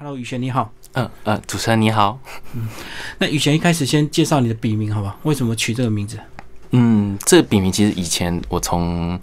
[0.00, 0.72] Hello，宇璇你好。
[0.94, 2.18] 嗯呃，主持人你好。
[2.52, 2.66] 嗯
[3.18, 5.16] 那宇璇一开始先介绍你的笔名好吧？
[5.22, 6.18] 为什么取这个名字？
[6.70, 9.16] 嗯，这个笔名其实以前我从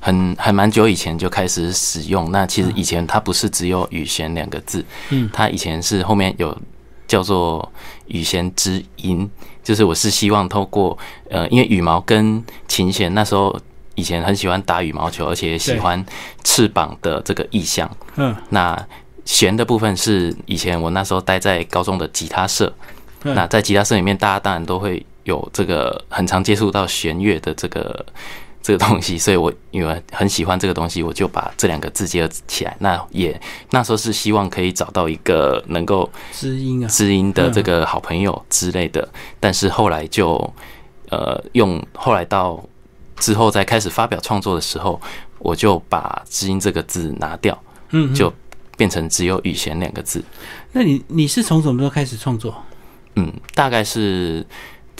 [0.00, 2.32] 很很蛮久以前就开始使用。
[2.32, 6.58] 那其实以前它不是只有雨贤两个字，嗯它以前是后面有
[7.06, 7.70] 叫做
[8.06, 9.30] 雨璇之音，
[9.62, 10.96] 就是我是希望透过
[11.28, 13.54] 呃，因为羽毛跟琴弦那时候
[13.94, 16.02] 以前很喜欢打羽毛球，而且喜欢
[16.44, 17.94] 翅膀的这个意象。
[18.16, 18.88] 嗯那
[19.28, 22.72] 弦的部分是以前我那时候待在高中的吉他社，
[23.24, 28.06] 嗯那在吉他社里面，大家当然都会有这个很常接触到弦乐的这个
[28.62, 32.74] 这个东西，所以我因为很喜欢这个东西，我就把这两个字结合起来。
[32.80, 33.38] 那也
[33.70, 36.88] 那时候是希望可以找到一个能够知音啊。
[36.88, 39.06] 知音的这个好朋友之类的，
[39.38, 40.38] 但是后来就
[41.10, 42.58] 呃用后来到
[43.18, 44.98] 之后再开始发表创作的时候，
[45.38, 48.32] 我就把知音这个字拿掉，嗯，就
[48.78, 50.24] 变成只有雨贤两个字。
[50.72, 52.54] 那你你是从什么时候开始创作？
[53.16, 54.46] 嗯，大概是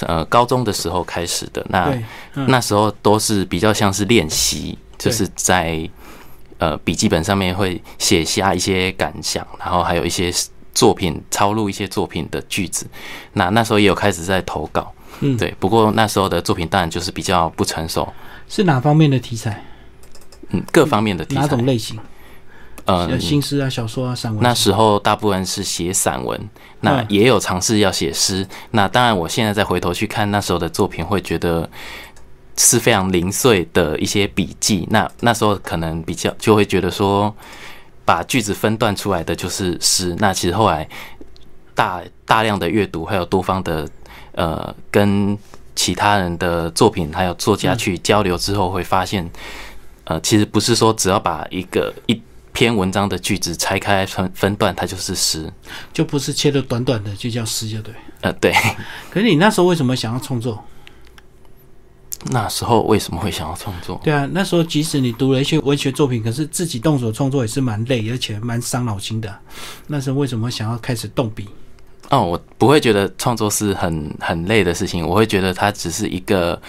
[0.01, 1.65] 呃高中的时候开始的。
[1.71, 1.97] 那，
[2.35, 5.89] 嗯那时候都是比较像是练习，就是在
[6.59, 10.33] 呃笔记本上面会写下一些感想，然后还有一些
[10.75, 12.85] 作品抄录一些作品的句子。
[13.35, 15.55] 那那时候也有开始在投稿，嗯，对。
[15.61, 18.13] 不过那时候的作品当然就是比较不成熟，
[18.49, 19.65] 是哪方面的题材？
[20.51, 21.97] 嗯，各方面的题材哪，种类型？
[22.89, 23.21] 嗯。
[23.21, 24.43] 新诗啊、小说啊、散文。
[24.43, 26.41] 那时候大部分是写散文，
[26.81, 28.47] 那嗯也有尝试要写诗。
[28.71, 31.69] 那当然，我现在再回头去看那时候的作品，会觉得
[32.57, 34.87] 是非常零碎的一些笔记。
[34.91, 37.35] 那那时候可能比较就会觉得说，
[38.05, 40.17] 把句子分段出来的就是诗。
[40.19, 40.89] 那其实后来
[41.75, 43.89] 大大量的阅读，还有多方的
[44.33, 45.37] 呃跟
[45.75, 49.31] 其他人的作品还有作家去交流之后，会发现，
[50.05, 52.21] 呃，其实不是说只要把一个一
[52.59, 55.49] 篇文章的句子拆开分分段，它就是诗。
[55.93, 57.95] 就不是切的短短的，就叫诗，就对。
[58.21, 58.53] 呃，对，
[59.13, 60.65] 可是你那时候为什么想要创作？
[62.33, 64.01] 那时候为什么会想要创作？
[64.03, 69.33] 对啊，那时候即使你读了一些文学作品，可是自己动手创作也是蛮累，而且蛮伤脑筋的。
[69.87, 71.47] 那时候为什么想要开始动笔？
[72.11, 76.61] 哦，我不会觉得创作是很很累的事情，我会觉得它只是一个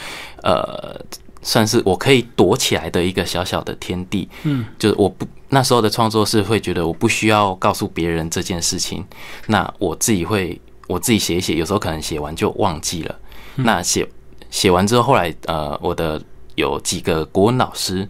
[0.43, 1.01] 呃，
[1.41, 4.27] 算是我可以躲起来的一个小小的天地。
[4.43, 9.05] 嗯，就是我不那时候的创作是会觉得我不需要告诉别人这件事情，
[9.47, 13.15] 那我自己会我自己写一写，有时候可能写完就忘记了。
[13.55, 14.07] 那写
[14.49, 16.21] 写完之后，后来呃，我的
[16.55, 18.07] 有几个国文老师。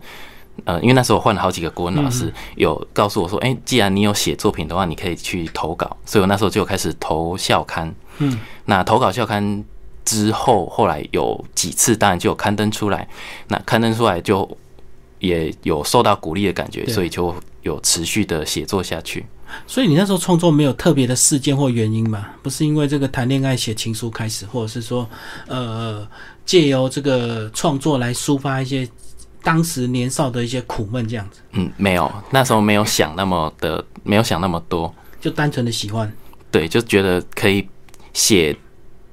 [0.66, 5.96] 呃，因为那时候我换了好几个国文老师，有告诉我说，哎、既然你有写作品的话，你可以去投稿。
[6.06, 7.96] 所以我那时候就开始投校刊。
[8.18, 9.64] 嗯，那投稿校刊
[10.10, 13.08] 之后，后来有几次，当然就有刊登出来。
[13.48, 14.58] 那刊登出来就
[15.20, 19.24] 也有受到鼓励的感觉，所以就有持续的写作下去。
[19.68, 22.26] 所以你那时候创作没有特别的事件或原因嘛？
[22.42, 25.08] 不是因为这个谈恋爱写情书开始，或者是说，
[25.46, 26.08] 呃，
[26.44, 28.90] 借由这个创作来抒发一些
[29.44, 34.92] 当时年少的一些苦闷，这样子，嗯，没有，那时候没有想那么的，没有想那么多。
[35.22, 36.12] 就单纯的喜欢。
[36.50, 37.68] 对，就觉得可以
[38.14, 38.58] 写。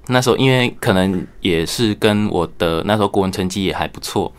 [0.09, 4.33] 那时候因为可能也是跟我的那时候国文成绩也还不错，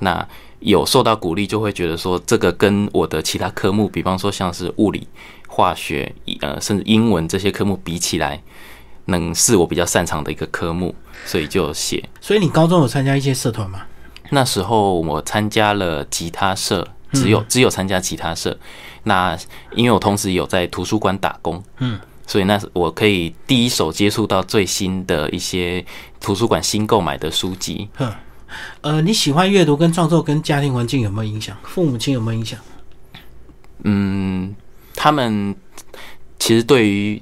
[0.00, 0.26] 那
[0.60, 5.06] 有受到鼓励，就会觉得说这个跟我的其他科目，比方说像是物理、
[5.46, 6.10] 化学、
[6.40, 8.42] 呃甚至英文这些科目比起来，
[9.06, 10.94] 能是我比较擅长的一个科目，
[11.26, 12.02] 所以就写。
[12.20, 13.82] 所以你高中有参加一些社团吗？
[14.30, 18.58] 那时候我参加了吉他社，只有只有参加吉他社。
[19.02, 19.36] 那
[19.74, 25.84] 因为我同时有在图书馆打工，嗯，所以那是我可以第一手接触到最新的一些
[26.20, 27.88] 图书馆新购买的书籍。
[27.96, 28.12] 哼，
[28.80, 31.56] 呃，你喜欢阅读跟创作跟家庭环境有没有影响？
[31.64, 32.58] 父母亲有没有影响？
[33.84, 34.54] 嗯，
[34.94, 35.54] 他们
[36.38, 37.20] 其实对于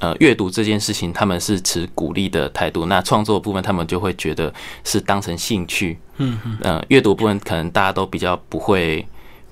[0.00, 2.84] 呃阅读这件事情，他们是持鼓励的态度。
[2.84, 4.52] 那创作部分，他们就会觉得
[4.84, 5.98] 是当成兴趣。
[6.18, 9.06] 嗯嗯，呃，阅读部分可能大家都比较不会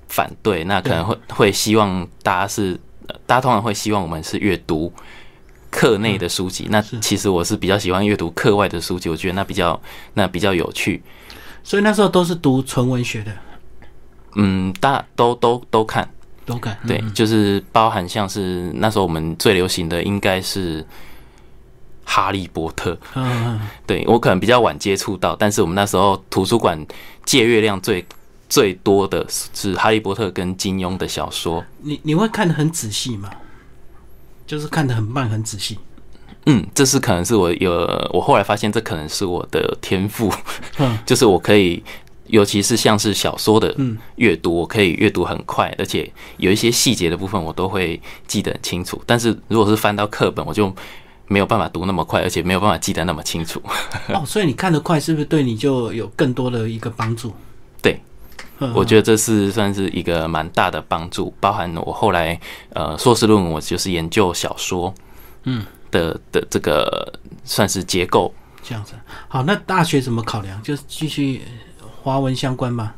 [0.08, 2.93] 反对，那可能会会希望大家是，呃
[3.26, 4.92] 大家通常会希望我们是阅读
[5.70, 6.66] 课内的书籍。
[6.70, 9.80] 那其实我是比较喜欢阅读课外的书籍，我觉得那比较
[10.14, 11.02] 那比较有趣。
[11.62, 13.32] 所以那时候都是读纯文学的，
[14.36, 16.08] 嗯，大都都都看，
[16.44, 16.76] 都看。
[16.86, 20.84] 对，就是包含像是那时候我们最流行的应该是。
[22.06, 26.78] 哈利波特，嗯，对我可能比较晚接触到，但是我们那时候图书馆
[27.24, 28.04] 借阅量最
[28.48, 31.64] 最多的是《哈利波特》跟金庸的小说。
[31.80, 33.30] 你你会看得很仔细吗？
[34.46, 35.78] 就是看得很慢很仔细。
[36.46, 37.72] 嗯，这是可能是我有
[38.12, 40.30] 我后来发现，这可能是我的天赋，
[40.78, 41.82] 嗯， 就是我可以
[42.26, 49.02] 尤其是像是小说的嗯阅读，我可以阅读很快，而且有一些细节的部分我都会记得很清楚。
[49.06, 50.70] 但是如果是翻到课本，我就
[51.26, 53.62] 没有办法读那么快，而且没有办法记得那么清楚。
[54.12, 57.32] 哦，所以你看得快，是不是对你就有更多的一个帮助？
[57.80, 58.00] 对，嗯
[58.72, 62.38] 我觉得这是算是一个蛮大的帮助，包含我后来
[62.70, 64.94] 呃硕士论文，我就是研究小说，
[65.42, 67.12] 嗯的的这个
[67.44, 68.32] 算是结构。
[68.62, 68.94] 这样子。
[69.28, 70.62] 好，那大学怎么考量？
[70.62, 71.42] 就是继续
[72.02, 72.94] 华文相关吗？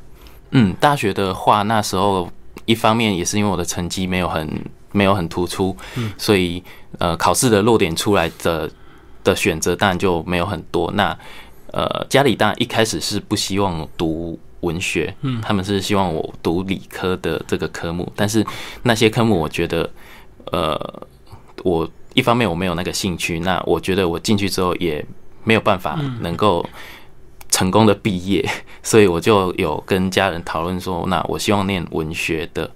[0.51, 2.31] 嗯，大学的话，那时候
[2.67, 4.49] 一方面也是因为我的成绩没有很
[4.93, 6.63] 没有很突出，嗯所以
[6.99, 8.71] 呃考试的落点出来的
[9.25, 10.93] 的选择当然就没有很多。
[10.93, 11.19] 那
[11.73, 18.45] 呃家里当然一开始是不希望我读文学，嗯他们是希望我读理科的这个科目，但是
[18.83, 19.89] 那些科目我觉得
[20.53, 21.03] 呃
[21.63, 25.05] 我一方面我没有那个兴趣，那我觉得我进去之后也
[25.45, 26.65] 没有办法能够
[27.51, 28.49] 成功的毕业，
[28.83, 32.71] 所以我就有跟家人讨论说，那我希望念文学的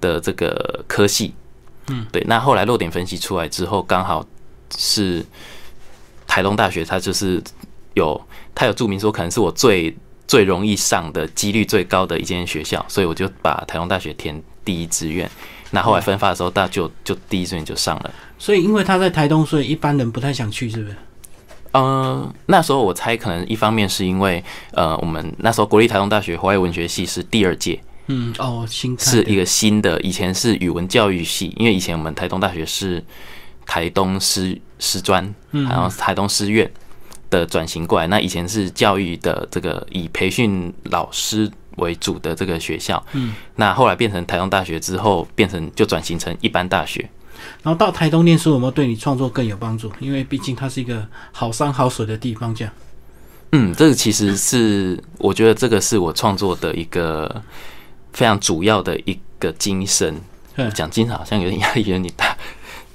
[0.00, 1.34] 的这个科系。
[1.88, 2.22] 嗯，对。
[2.28, 4.24] 那后来落点分析出来之后，刚好
[4.76, 5.24] 是
[6.26, 7.42] 台东大学，它就是
[7.94, 8.20] 有
[8.54, 9.96] 它有注明说，可能是我最
[10.30, 15.28] 最容易上的几率最高的一间学校，所以我就把台东大学填第一志愿。
[15.72, 18.14] 那后来分发的时候，大就就第一志愿就上了。
[18.38, 20.96] 所以因为他在台东，所以一般人不太想去，是不是？
[21.72, 24.40] 呃，那时候我猜可能一方面是因为
[24.70, 33.04] 呃，我们那时候国立台东大学华语文学系是第二届，嗯，哦，新开是一个新的，以前是语文教育系，因为以前我们台东大学是
[33.66, 36.70] 台东师师专，嗯然后台东师院
[37.30, 47.08] 的转型过来，那以前是教育的这个以培训老师为主的这个学校，嗯，那后来变成台东大学之后，变成就转型成一般大学。
[47.62, 49.90] 然后到台东念书有没有对你创作更有帮助？
[50.00, 52.74] 因为毕竟它是一个好山好水的地方，这样。
[53.52, 57.42] 嗯，这个其实是我觉得这个是我创作的一个
[58.12, 60.14] 非常主要的一个精神。
[60.56, 62.36] 嗯讲精神好像有点压力有点大，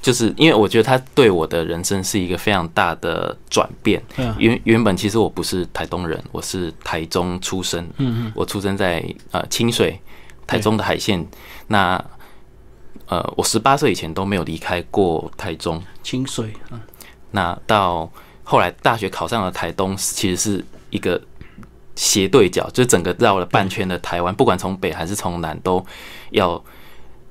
[0.06, 4.00] 就是因为我觉得他对我的人生是一个非常大的转变。
[4.18, 10.00] 嗯原原本其实我不是台东人，我是台中出生，嗯嗯我出生在呃清水，
[10.46, 11.26] 台中的海线。
[11.66, 12.00] 那
[13.08, 15.82] 呃，我十八岁以前都没有离开过台中。
[16.04, 16.80] 清水，嗯
[17.32, 18.08] 那到
[18.44, 21.20] 后来大学考上了台东，其实是一个
[21.96, 25.84] 斜对角，就整个绕了半圈的台湾，不管从北还是从南，都
[26.30, 26.64] 要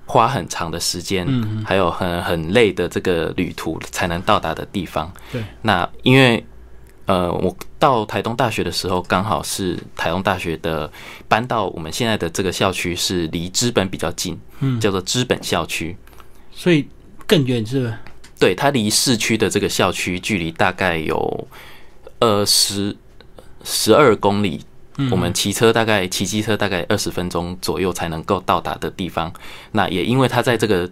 [0.07, 5.13] 花很长的时间，嗯还有很很累的这个旅途才能到达的地方。
[5.33, 6.45] 对，那因为
[7.07, 10.91] 呃，我到台东大学的时候，刚好是台东大学的
[11.29, 15.97] 搬到我们现在的这个校区，是离资本比较近，嗯，叫做资本校区。
[16.51, 16.89] 所以
[17.27, 18.01] 更远是吧？
[18.39, 21.49] 对，它离市区的这个校区距离大概有
[22.21, 22.97] 呃十
[23.63, 24.65] 十二公里，
[24.97, 29.33] 嗯我们骑车大概骑机车大概二十分钟左右才能够到达的地方。
[29.73, 30.91] 那也因为它在这个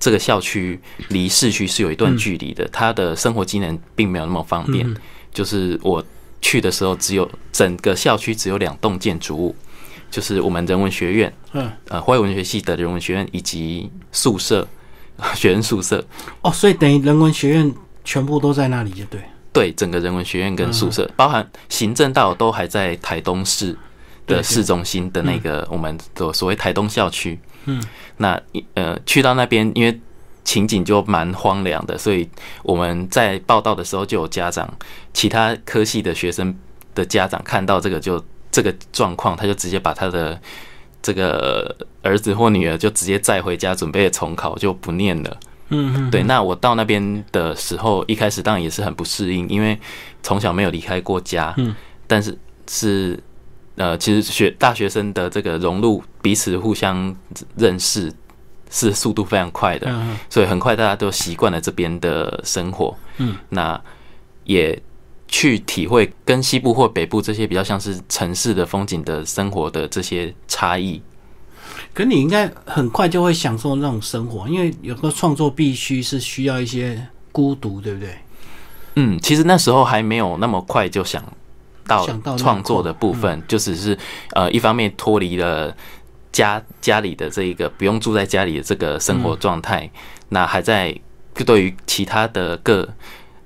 [0.00, 4.88] 这个校区离市区是有一段距离的，它的生活机能并没有那么方便。
[4.88, 4.96] 嗯
[5.32, 6.04] 就是我
[6.42, 9.56] 去的时候，只有整个校区只有两栋建筑物，
[10.10, 14.68] 就是我们人文学院，嗯，呃，华语文学系的人文学院以及宿舍，
[15.34, 16.04] 学生宿舍。
[16.42, 17.74] 哦，所以等于人文学院
[18.04, 19.22] 全部都在那里，就对。
[19.52, 23.76] 对，整个人文学院跟宿舍，包含行政道都还在台东市
[24.26, 27.38] 的市中心的那个我们的所谓台东校区。
[27.66, 27.82] 嗯，
[28.16, 28.40] 那
[28.74, 30.00] 呃去到那边，因为
[30.42, 32.28] 情景就蛮荒凉的，所以
[32.62, 34.68] 我们在报道的时候就有家长，
[35.12, 36.56] 其他科系的学生
[36.94, 40.40] 的家长看到这个就这个状况，他就直接把他的
[41.02, 45.38] 这个儿子或女儿就直接载回家，准备重考，就不念了。
[45.72, 49.76] 嗯嗯，对，那我到那边的时候，一开始当然也是很不适应，因为
[50.22, 51.74] 从小没有离开过家，嗯，
[52.06, 52.38] 但是
[52.68, 53.18] 是
[53.76, 57.14] 呃，其实学大学生的这个融入，彼此互相
[57.56, 58.12] 认识
[58.70, 59.90] 是速度非常快的，
[60.28, 63.80] 所以很快大家都习惯了这边的生活，嗯，那
[64.44, 64.80] 也
[65.26, 71.00] 去体会跟西部或北部这些比较像是城市的风景的生活的这些差异，
[71.94, 78.14] 可你应该很快就会享受那种生活，因为有个创作必须是需要一些孤独，对不对？
[78.96, 81.22] 嗯，其实那时候还没有那么快就想
[81.86, 82.06] 到
[82.36, 83.98] 创作的部分，就只是
[84.34, 85.74] 呃，一方面脱离了
[86.30, 89.90] 家家里的这一个不用住在家里的这个生活状态，
[90.30, 90.98] 那还在
[91.44, 92.88] 对于其他的各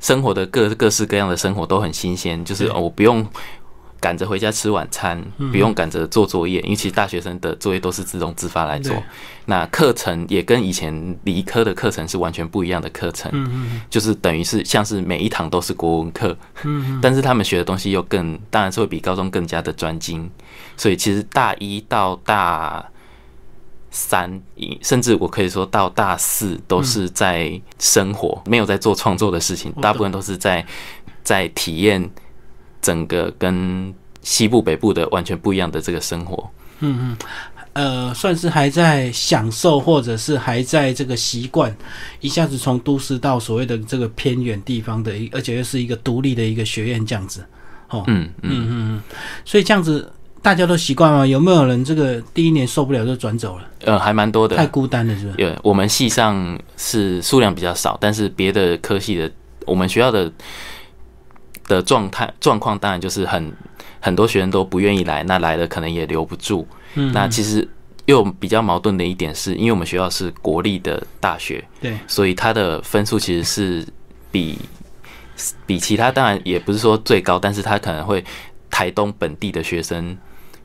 [0.00, 3.26] 生活的各各式各样的生活都很新鲜，就是、哦我不用
[4.00, 8.95] 赶着回家吃晚餐，不用赶着做作业，因为其实大学生的作业都是自动自发来做。
[9.47, 20.31] 那课程也跟以前理科的课程是完全不一样的课程，嗯就是等于是像是每一堂都是国文课，嗯但是他们学的东西又更，当然是会比高中更加的专精，
[20.76, 22.85] 所以其实大一到大
[23.91, 24.43] 三，
[24.83, 30.67] 甚至我可以说到大四都是在生活，没有在做创作的事情，大部分都是在
[31.23, 32.11] 在体验
[32.87, 36.49] 整个跟西部北部的完全不一样的这个生活。
[36.78, 37.16] 嗯嗯，
[37.73, 41.75] 呃，算是还在享受，或者是还在这个习惯，
[42.21, 47.45] 一下子从都市到所谓的这个偏远地方的一，而且又是一个独立的一个学院这样子。
[47.88, 49.02] 哦，嗯嗯，嗯嗯嗯，
[49.45, 50.09] 所以这样子
[50.43, 51.26] 大家都习惯吗？
[51.26, 53.64] 有没有人这个第一年受不了就转走了？
[53.81, 54.55] 呃，还蛮多的。
[54.55, 55.37] 太孤单了，是不是？
[55.38, 59.31] 对，我们系上是数量比较少，但是别的科系的，
[59.64, 60.31] 我们学校的
[61.66, 63.52] 的状态状况，当然就是很
[64.00, 66.66] 很多学生都不愿意来，那来了可能也留不住。
[66.94, 67.68] 嗯，那其实
[68.06, 73.87] 又比较矛盾的一点是，因为我们学校是国立的大学，对，所以它的分数其实是
[74.30, 74.58] 比
[75.66, 78.25] 比其他当然也不是说最高，但是它可能会
[78.70, 80.16] 台东本地的学生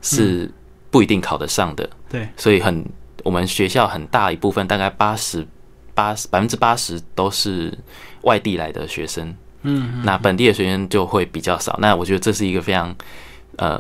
[0.01, 0.50] 是
[0.89, 1.89] 不一定考得上的。
[2.10, 2.86] 对，所以很
[3.24, 5.46] 我们学校很大一部分，大概八十
[5.93, 7.77] 八百分之八十都是
[8.22, 11.77] 外地来的学生，嗯，那本地的学生就会比较少。
[11.82, 12.96] 那我觉得这是一个非常
[13.58, 13.80] 呃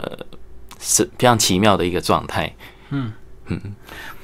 [0.79, 2.53] 是非常奇妙的一个状态。
[2.89, 3.11] 嗯
[3.47, 3.59] 嗯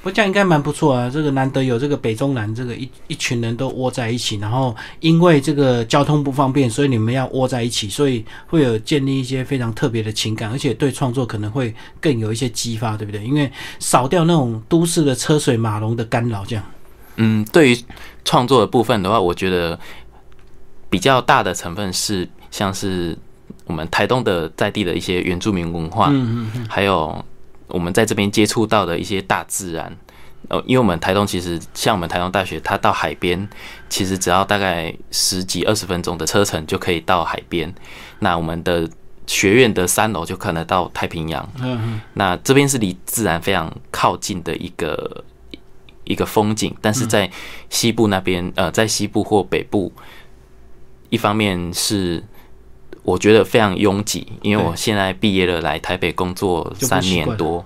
[0.01, 1.09] 不过这样应该蛮不错啊。
[1.09, 13.23] 这个难得有这个北中南这个一一群人都窝在一起，然后因为这个交通不方便，所以你们要窝在一起，所以会有建立一些非常特别的情感，而且对创作可能会更有一些激发，对不对？
[13.23, 16.63] 因为少掉那种都市的车水马龙的干扰，这样。
[17.15, 17.77] 嗯，对于
[18.23, 19.77] 创作的部分的话，我觉得
[20.89, 23.17] 比较大的成分是像是
[23.65, 27.23] 我们台东的在地的一些原住民文化，嗯嗯还有
[27.67, 29.95] 我们在这边接触到的一些大自然。
[30.49, 33.49] 呃，因为我们台东其实像我们台东大学，它到海边
[33.89, 37.73] 其实只要大概十几二十分钟的车程就可以到海边。
[38.19, 38.89] 那我们的
[39.25, 41.49] 学院的三楼就可能到太平洋。
[42.13, 45.25] 那这边是离自然非常靠近的一个
[46.05, 47.29] 一个风景，但是在
[47.69, 49.91] 西部那边，呃，在西部或北部，
[51.09, 52.23] 一方面是
[53.03, 57.63] 我觉得非常拥挤，因为我现在毕业了，来台北工作三年多，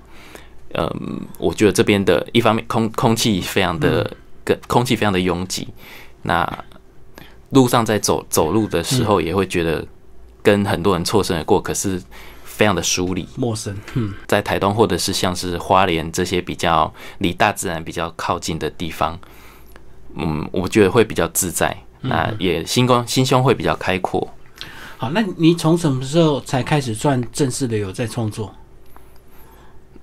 [0.73, 4.17] 嗯，我觉得这边的一方面空空气非常的嗯。
[4.43, 5.67] 跟空气非常的拥挤，
[6.23, 6.65] 那
[7.51, 9.85] 路上在走走路的时候也会觉得
[10.41, 12.01] 跟很多人错身而过，可是
[12.43, 13.29] 非常的疏离。
[13.35, 13.77] 陌生。
[13.93, 14.11] 嗯。
[14.25, 19.19] 在台东或者是像是花莲这些比较离大自然比较靠近的地方，
[20.15, 24.27] 嗯，我觉得会比较自在，那也心光心胸会比较开阔。
[24.97, 28.53] 好，那你从什么时候才开始算正式的有在创作？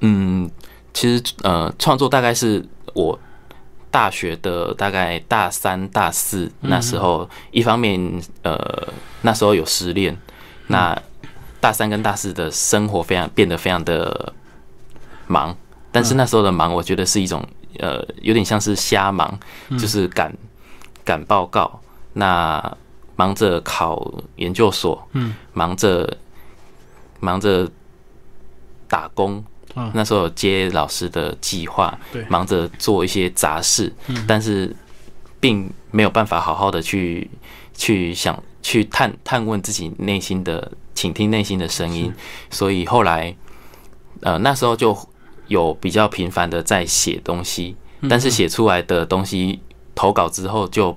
[0.01, 0.51] 嗯，
[0.93, 2.65] 其实呃，创作大概是
[2.95, 3.19] 我
[3.91, 8.89] 大学的大概大三、大四那时候，一方面呃
[9.23, 10.17] 那时候有失恋，
[10.67, 11.01] 那
[11.61, 14.33] 大三跟大四的生活非常变得非常的
[15.27, 15.57] 忙，
[15.91, 17.45] 但是那时候的忙，我觉得是一种
[17.79, 19.39] 呃有点像是瞎忙，
[19.71, 20.33] 就是赶
[21.05, 21.81] 赶报告，
[22.13, 22.77] 那
[23.17, 26.17] 忙着考研究所，嗯，忙着
[27.21, 27.69] 忙着
[28.87, 32.25] 打工，嗯那时候有接老师的计划，对。
[32.29, 33.93] 忙着做一些杂事，
[34.27, 34.75] 但是
[35.41, 37.31] 并没有办法好好的去
[37.75, 42.13] 去想去探探问自己内心的，倾听内心的声音，
[42.51, 43.37] 所以后来
[44.21, 44.97] 呃那时候就
[45.49, 47.77] 有比较频繁的在写东西，
[48.09, 49.61] 但是写出来的东西
[49.95, 50.97] 投稿之后就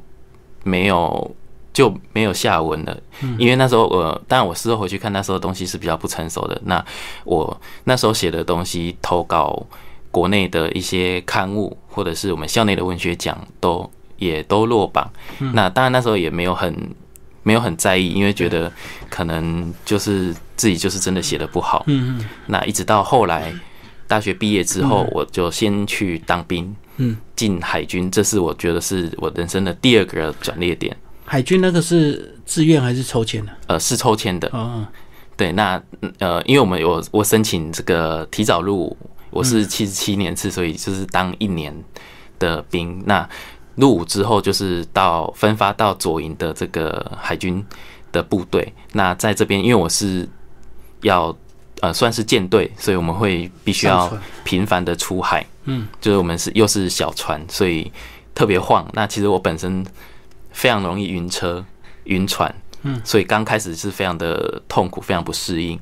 [0.63, 1.35] 没有。
[1.73, 3.01] 就没有下文了，
[3.37, 6.61] 因为那时候我，当然我事后回去看，那时候东西是比较不成熟的。
[6.65, 6.85] 那
[7.23, 9.65] 我那时候写的东西投稿
[10.11, 15.09] 国内的一些刊物，或者是我们校内的文学奖，都也都落榜。
[15.53, 16.75] 那当然那时候也没有很
[17.41, 18.69] 没有很在意，因为觉得
[19.09, 21.85] 可能就是自己就是真的写的不好。
[21.87, 23.53] 嗯嗯那一直到后来
[24.07, 30.95] 大学毕业之后，我就先去当兵，嗯，进海军，这是我觉得是我人生的第二个转捩点。
[31.25, 33.51] 海军那个是自愿还是抽签的？
[33.65, 34.85] 呃，是抽签的，哦，
[35.35, 35.81] 对，那
[36.19, 38.97] 呃，因为我们有我申请这个提早入伍，
[39.31, 41.75] 我是七十七年次，所以就是当一年
[42.37, 43.01] 的兵。
[43.05, 43.27] 那
[43.75, 47.65] 入伍之后，就是到分发到左营的这个海军
[48.11, 48.71] 的部队。
[48.93, 50.27] 那在这边，因为我是
[51.01, 51.35] 要
[51.81, 54.11] 呃算是舰队，所以我们会必须要
[54.45, 55.45] 频繁的出海。
[55.65, 57.91] 嗯，就是我们是又是小船，所以
[58.33, 58.89] 特别晃。
[58.93, 59.85] 那其实我本身
[60.51, 61.63] 非常容易晕车、
[62.05, 65.79] 晕船，嗯，所以刚开始是非常的痛苦，非常不适应。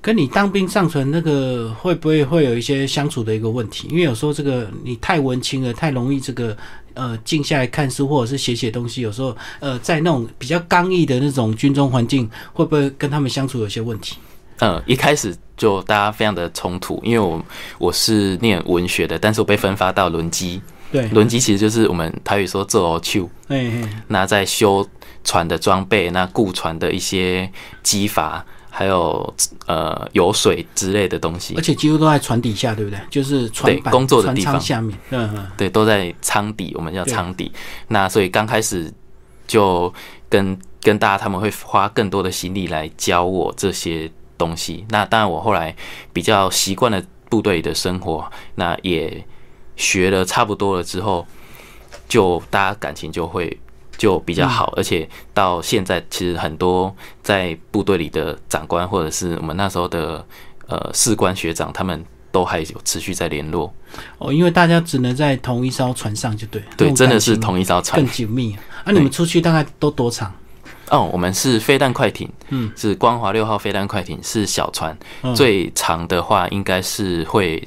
[0.00, 3.88] 跟你当兵上船那个会不会会有一些相处的一个问题？
[3.88, 6.54] 因为有时候这个你太文青了，太容易这个
[6.92, 14.16] 呃静下来看书或者是写写东西，有时候呃在那种比较刚毅的那种军中环境，会不会跟他们相处有些问题？
[14.60, 17.42] 嗯，一开始就大家非常的冲突，因为我
[17.78, 20.60] 我是念文学的，但是我被分发到轮机，
[20.92, 24.86] 对，轮机其实就是我们台语说做哦秋，哎哎，那在修
[25.24, 27.50] 船的装备，那雇船的一些
[27.82, 29.34] 机筏，还有
[29.66, 31.54] 呃油水之类的东西。
[31.56, 32.98] 而，且几乎都在船底下，对不对？
[33.10, 34.60] 就是船对工作的地方。
[34.60, 37.50] 下面，嗯嗯，对，都在舱底，我们叫舱底。
[37.88, 38.92] 那所以刚开始
[39.46, 39.92] 就
[40.28, 44.84] 跟跟大家他们会花更多的心力来教我这些东西。
[44.90, 45.74] 那当然，我后来
[46.12, 49.26] 比较习惯了部队里的生活，那也
[49.76, 51.26] 学了差不多了之后，
[52.08, 53.58] 就大家感情就会
[53.96, 60.24] 就比较好，而且到现在其实很多在部队里的长官或者是我们那时候的
[60.66, 63.72] 呃士官学长，他们都还有持续在联络。
[64.18, 68.10] 哦，因为大家只能在同一艘船上，就对了，对，真的是同一艘船更。
[68.12, 68.58] 紧密啊。
[68.84, 70.32] 啊，你们出去大概都多长？
[70.90, 77.66] 哦，我们是飞弹快艇，嗯，是光华六号飞弹快艇，是小船，嗯最长的话应该是会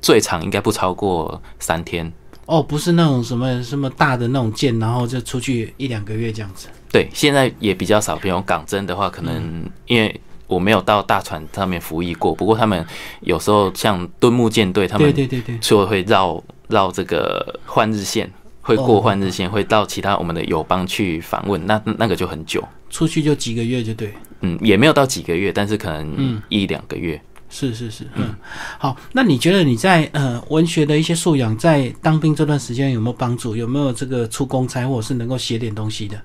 [0.00, 2.12] 最长应该不超过三天。
[2.46, 6.68] 哦，不是那种什么什么大的那种舰，然后就出去一两个月这样子。
[6.90, 12.82] 对，现在也比较少，比如港真的话，可能嗯因为我没有到大船上面服役过，不过他们
[13.20, 18.30] 有时候像敦木舰队，他们对们对对对，就会绕绕这个换日线。
[18.68, 24.12] 会过换日线，会到其他我们的友邦去访问，那那个就很久，出去就几个月就对。
[24.42, 27.18] 嗯，也没有到几个月，但是可能嗯一两个月。
[27.48, 28.34] 是是是，嗯，
[28.78, 33.56] 好，那你觉得你在呃文学的一些素养，在当兵这段时间有没有帮助？
[33.56, 36.20] 有没有这个出公差，或者是能够写点东西的？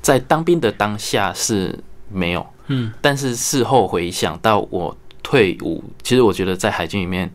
[0.00, 1.76] 在当兵的当下是
[2.08, 7.28] 没有，嗯，但是事后回想到我退伍，其实我觉得在海军里面，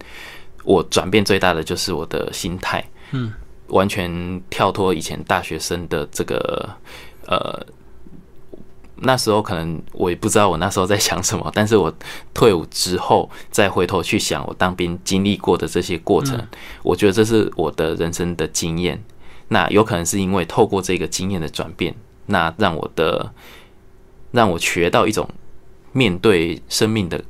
[0.63, 3.33] 我转变最大的就是我的心态，嗯，
[3.71, 6.69] 完全跳脱以前大学生的这个
[7.27, 7.65] 呃。
[9.03, 11.91] 那时候可能我也不知道我那时候在想什么，但是我
[12.35, 16.39] 退伍之后再回头去想我当兵经历过的这些过程，
[16.83, 19.03] 我觉得这是我的人生的经验。
[19.47, 21.95] 那有可能是因为透过这个经验的转变，
[22.27, 23.33] 那让我的
[24.29, 25.27] 让我学到一种
[25.93, 27.23] 面对生命的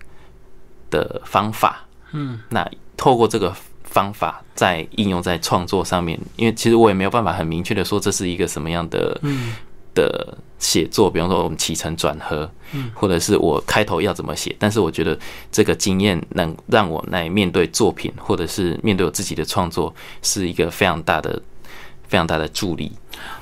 [0.89, 1.87] 的方法。
[2.11, 3.55] 嗯，那透过这个
[3.91, 9.53] 方法在应用在创作上面，因为其实我也没有办法很明确的说这是一个什么样的嗯
[9.93, 15.19] 的写作，比方说我们起承转合，嗯或者是我开头要怎么写，但是我觉得
[15.51, 21.41] 这个经验能让我来面对作品，或者是面对我自己的创作，是一个非常大的、
[22.07, 22.89] 非常大的助力。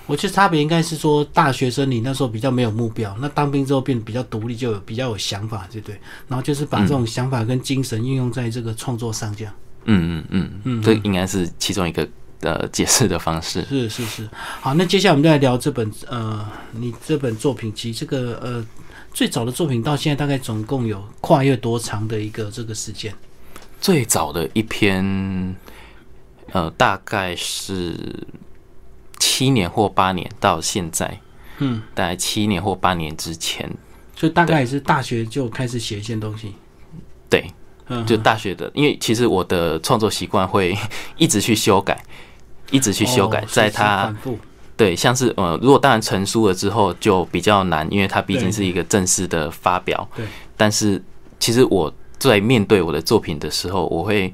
[0.08, 6.00] 我觉得差别应该是说，大学生你那时候比较没有目标，那当兵之后变得比较独立，就有比较有想法，对不对？
[6.28, 9.54] 然后就是把这种想法跟精神运用在这个创作上，这样。
[9.54, 12.08] 嗯嗯嗯嗯嗯，这应该是其中一个
[12.42, 13.63] 呃解释的方式。
[13.63, 14.30] 是是是，
[14.62, 18.65] 好，那接下来我们再来聊这本呃，你这本作品集，这个呃
[19.13, 23.13] 最早的作品到现在大概总共有跨越多长的一个这个时间？
[23.82, 25.56] 最早的一篇，
[26.52, 28.28] 呃，大概是
[29.18, 31.20] 七年或八年到现在，
[31.60, 33.70] 嗯，大概七年或八年之前，
[34.15, 36.54] 所以大概也是大学就开始写一些东西。
[37.30, 37.54] 对，嗯，
[38.06, 40.78] 就大学的，因为其实我的创作习惯会
[41.17, 42.02] 一直去修改，
[42.71, 44.13] 一直去修改，在它
[44.78, 50.08] 对，像是呃，如果当然成书了之后就比较难，因为它毕竟是一个正式的发表。
[50.15, 50.25] 对，
[50.56, 51.04] 但是
[51.39, 54.34] 其实我在面对我的作品的时候，我会，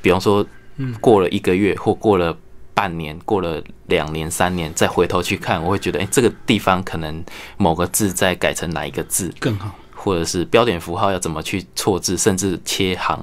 [0.00, 0.94] 比方说，嗯。
[1.00, 2.36] 过了一个月或过了
[2.72, 7.24] 半年，过了两年、三年，再回头去看，我会觉得，哎、这个地方可能
[7.56, 9.74] 某个字再改成哪一个字，更好。
[10.02, 13.22] 或者是标点符号要怎么去错字，甚至切行，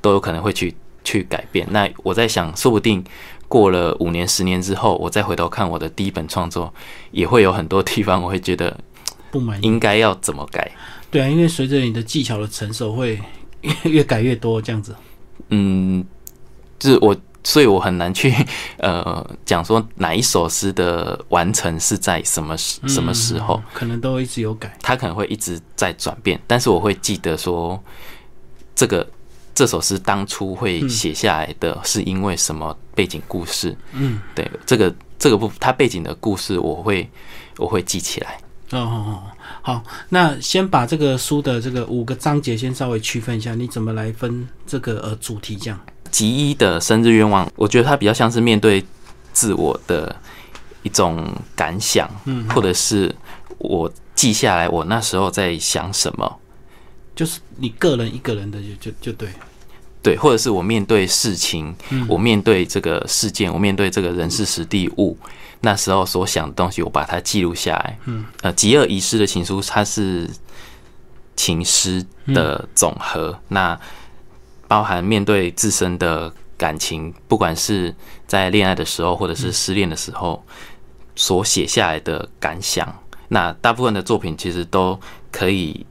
[0.00, 1.66] 都有可能会去去改变。
[1.70, 3.04] 那我在想，说不定
[3.46, 6.72] 过了五年、十年之后，我再回头看我的第一本创作，
[7.10, 8.74] 也会有很多地方我会觉得
[9.30, 10.72] 不满意，应该要怎么改。
[11.10, 13.20] 对啊，因为随着你的技巧的成熟，会
[13.60, 14.96] 越 越改越多这样子。
[15.50, 16.04] 嗯，
[16.78, 18.34] 就是我，所以我很难去
[18.78, 23.56] 呃讲说哪一首诗的完成是在什么时什么时候。
[23.56, 24.76] 嗯可能都一直有改。
[24.82, 27.78] 它可能会一直在转变，但是我会记得说，
[28.74, 29.06] 这个
[29.54, 33.76] 这首诗当初会写下来的是因为什么背景故事？
[33.92, 37.08] 嗯，对，这个这个部它背景的故事，我会
[37.58, 38.38] 我会记起来。
[38.70, 39.22] 哦哦哦，
[39.62, 45.78] 好，那先把这个书的这个五个章节先稍微区分一下，你怎么来分这个呃主题这样？
[46.14, 48.84] 吉一的生日愿望，我觉得它比较像是面对
[49.32, 50.14] 自我的
[50.84, 53.12] 一种感想，嗯或者是
[53.58, 56.38] 我记下来我那时候在想什么。
[57.16, 59.28] 就是你个人一个人的就就就对，
[60.04, 61.74] 对，或者是我面对事情，
[62.08, 65.18] 我面对这个事件，我面对这个人事实地物，
[65.62, 67.98] 那时候所想的东西，我把它记录下来。
[68.04, 70.30] 嗯，呃，极恶遗失的情书，它是
[71.34, 73.76] 情诗的总和，那
[74.68, 77.94] 包含面对自身的感情，不管是
[78.26, 80.44] 在恋爱的时候，或者是失恋的时候，
[81.16, 83.02] 所写下来的感想。
[83.28, 84.98] 那大部分的作品其实都
[85.32, 85.84] 可以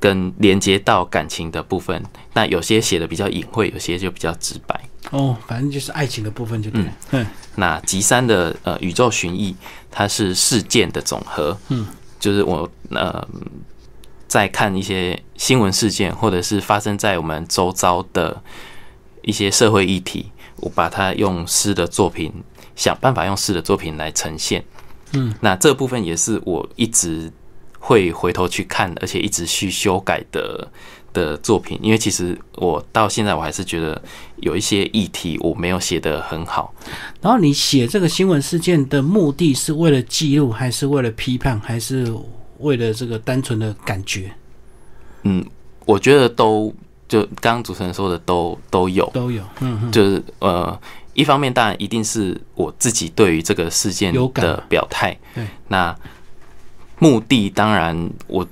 [0.00, 4.80] 跟连接到感情的部分，那有些写的比较隐晦，有些就比较直白。
[5.10, 6.82] 哦，反正就是爱情的部分就对。
[7.10, 9.54] 嗯，那吉三的呃宇宙寻意，
[9.90, 11.56] 它是事件的总和。
[11.68, 11.86] 嗯，
[12.18, 13.26] 就是我呃
[14.32, 18.42] 在看一些新闻事件，或者是发生在我们周遭的
[19.20, 22.32] 一些社会议题，我把它用诗的作品，
[22.74, 24.64] 想办法用诗的作品来呈现。
[25.12, 27.30] 嗯，那这部分也是我一直
[27.78, 30.66] 会回头去看，而且一直去修改的
[31.12, 31.78] 的作品。
[31.82, 34.00] 因为其实我到现在我还是觉得
[34.36, 36.72] 有一些议题我没有写得很好。
[37.20, 42.10] 然后你写这个新闻事件的目的是为了记录，还是为了批判，还是
[42.62, 44.32] 为了这个单纯的感觉？
[45.24, 45.44] 嗯，
[45.84, 46.74] 我觉得都
[47.06, 49.42] 就刚刚主持人说的都都有，都有。
[49.60, 50.80] 嗯，就是呃。
[51.14, 55.14] 一方面，当然一定是我自己对于这个事件的表态。
[55.34, 55.94] 对，那
[56.98, 58.48] 目的当然，我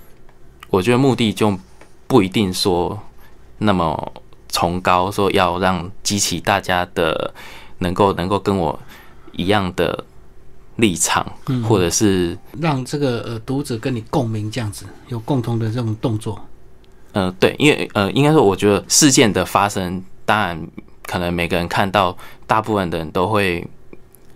[0.68, 1.58] 我觉得目的就
[2.06, 3.00] 不一定说
[3.56, 4.12] 那么
[4.50, 7.32] 崇高，说要让激起大家的
[7.78, 8.78] 能够能够跟我
[9.32, 10.04] 一样的
[10.80, 11.26] 立场，
[11.68, 16.44] 或者是让这个呃读者跟你共鸣，这样子有共同的这种动作。
[17.12, 20.66] 呃，对，因为呃，应该说，我觉得事件的发生，当然。
[21.06, 22.16] 可能每个人看到，
[22.46, 23.66] 大部分的人都会，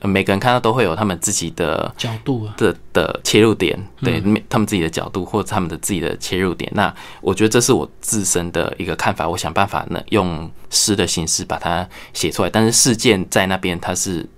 [0.00, 6.68] 每个人看到都会有他们自己的角度的的切入点，对他们自己的角度或者他们的自己的切入点。
[6.74, 12.50] 那我觉得这是我自身的一个看法，我想办法呢用诗的形式把它写出来。
[12.50, 14.28] 但是事件在那边它是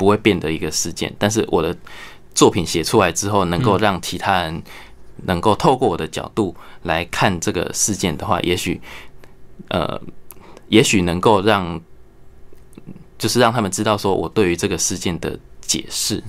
[0.00, 1.76] 不会变的一个事件，但是我的
[2.34, 4.62] 作品写出来之后，能够让其他人
[5.26, 8.80] 能够透过我的角度来看这个事件的话，也许
[9.68, 10.00] 呃。
[10.70, 11.80] 也许能够让，
[13.18, 16.22] 就是让他们知道说我对于这个事件的解释，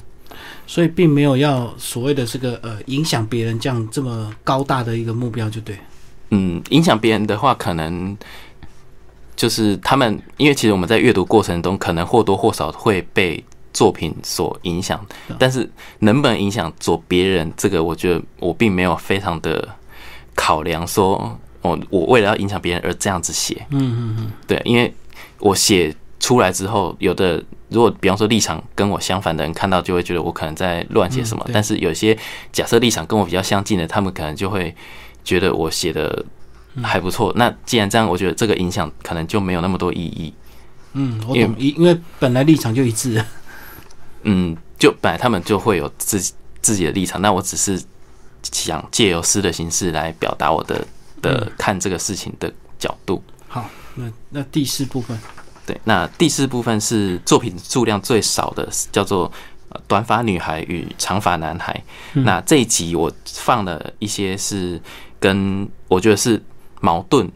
[0.65, 5.77] 所以并没有要所谓的这个呃影响别人这样这么高大的一个目标，就对。
[6.31, 8.17] 嗯，影响别人的话，可能
[9.35, 14.99] 就是他们，因为其实我们在阅读过程中，可能或多或少会被作品所影响，
[15.37, 19.67] 但是能不能影响做别人，这个我觉得我并没有非常的
[20.35, 21.39] 考量说。
[21.63, 24.91] 我我为了要影响别人而这样子写，嗯嗯嗯，对，因为
[25.37, 27.35] 我写出来之后，有的
[27.69, 31.47] 如果比方说立场跟我相反的人看到，就会觉得我可能在乱写什么。
[31.53, 32.17] 但是有些
[32.51, 34.75] 假设立场跟我比较相近的，他们可能就会
[35.23, 36.25] 觉得我写的
[36.81, 37.31] 还不错。
[37.35, 40.33] 那既然这样，我觉得这个影响可能就没有那么多意义。
[40.93, 43.23] 嗯，我懂，因因为本来立场就一致。
[44.23, 47.81] 嗯，就本来他们就会有自己自己的立场，那我只是
[48.43, 50.85] 想借由诗的形式来表达我的。
[51.21, 53.21] 的看这个事情的角度。
[53.47, 55.15] 好，那那第四部分，
[55.67, 59.31] 对，那第四部分是作品数量最少的，叫做
[59.87, 61.79] 《短发女孩与长发男孩》。
[62.23, 64.81] 那这一集我放了一些是
[65.19, 66.41] 跟我觉得是
[66.79, 67.31] 矛盾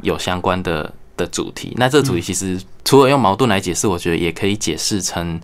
[0.00, 1.72] 有相关的的主题。
[1.76, 5.40] 那这个主题其实除了用矛盾来解释，我觉得也可以解释成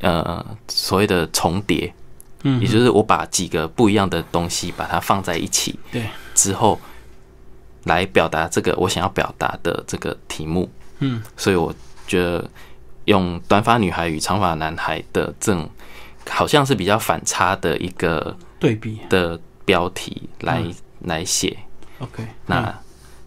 [0.00, 1.92] 呃所谓的重叠。
[2.42, 6.80] 嗯，也就是我把几个不一样的东西把它放在一起，对，之后。
[7.86, 11.72] 来表达这个我想要表达的这个题目，嗯，所以我
[12.04, 12.50] 觉得
[13.04, 15.70] 用短发女孩与长发男孩的这种
[16.28, 20.64] 好像是比较反差的一个对比的标题来
[21.02, 21.56] 来写。
[22.00, 22.76] OK，那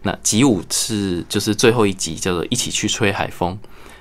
[0.02, 3.58] 那集五是就是最后一集叫做一起去吹海风。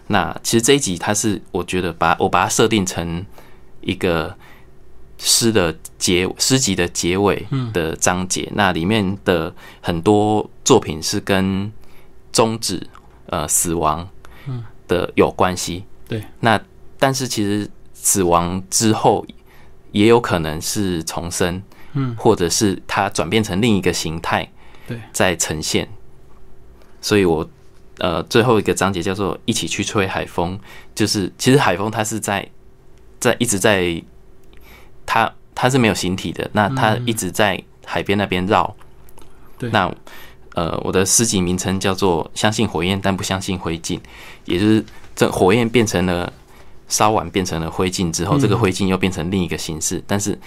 [0.09, 3.25] 那其实这一集它是我觉得把我把它设定成
[3.81, 4.37] 一个。
[5.21, 11.73] 诗的结诗集的结尾的章节，那里面的很多作品是跟
[12.31, 12.87] 终止
[13.27, 14.09] 呃死亡
[14.87, 15.85] 的有关系。
[16.07, 16.61] 对，那
[17.01, 19.27] 但是其实死亡之后
[19.91, 21.61] 也有可能是重生，
[21.95, 24.49] 嗯，或者是它转变成另一个形态，
[24.87, 25.89] 对，在呈现。
[27.01, 27.51] 所以我
[27.99, 30.59] 呃最后一个章节叫做一起去吹海风，
[30.95, 32.49] 就是其实海风它是在
[33.21, 34.03] 在一直在。
[35.11, 38.77] 它它是没有形体的，那它一直在海边那边绕。
[39.57, 39.91] 对，那
[40.53, 43.99] 呃，我的诗集名称叫做“相信火焰，但不相信灰烬”，
[44.45, 44.85] 也就是
[45.17, 46.31] 这火焰变成了
[46.89, 50.05] 烧完变成了灰烬之后，这个灰烬又变成另一个形式。
[50.07, 50.39] 但是